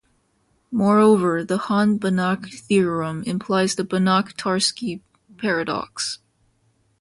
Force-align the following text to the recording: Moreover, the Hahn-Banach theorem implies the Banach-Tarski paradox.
Moreover, 0.71 1.43
the 1.43 1.59
Hahn-Banach 1.59 2.51
theorem 2.51 3.21
implies 3.27 3.75
the 3.75 3.83
Banach-Tarski 3.85 5.01
paradox. 5.37 6.17